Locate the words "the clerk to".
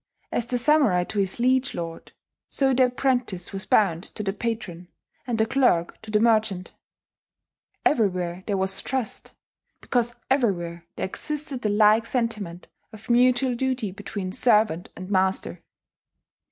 5.37-6.09